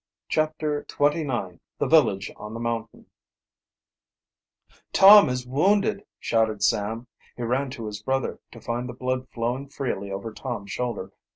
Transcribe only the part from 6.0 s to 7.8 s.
shouted Sam. He ran